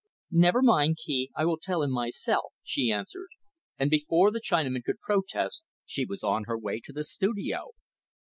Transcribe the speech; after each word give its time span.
"Never 0.31 0.63
mind, 0.63 0.97
Kee. 1.05 1.29
I 1.37 1.45
will 1.45 1.59
tell 1.59 1.83
him 1.83 1.91
myself," 1.91 2.53
she 2.63 2.91
answered; 2.91 3.27
and, 3.77 3.91
before 3.91 4.31
the 4.31 4.41
Chinaman 4.41 4.83
could 4.83 4.99
protest, 4.99 5.63
she 5.85 6.05
was 6.05 6.23
on 6.23 6.45
her 6.45 6.57
way 6.57 6.81
to 6.85 6.91
the 6.91 7.03
studio. 7.03 7.67